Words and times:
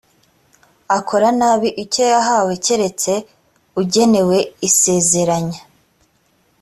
akora 0.97 1.27
nabi 1.39 1.69
icyo 1.83 2.03
yahawe 2.13 2.53
keretse 2.65 3.11
ugenewe 3.81 4.37
isezeranya 4.67 5.59